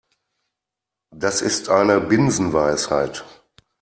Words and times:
Das 1.13 1.43
ist 1.43 1.69
eine 1.69 1.99
Binsenweisheit. 2.01 3.23